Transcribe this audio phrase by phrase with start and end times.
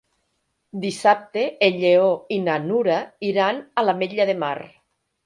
[0.85, 2.07] Dissabte en Lleó
[2.37, 2.97] i na Nura
[3.29, 4.57] iran a l'Ametlla de Mar.